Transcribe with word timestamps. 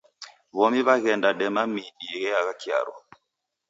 W'omi 0.57 0.79
w'aghenda 0.87 1.29
dema 1.39 1.63
midi 1.73 2.05
yeagha 2.23 2.53
kigharo 2.61 2.93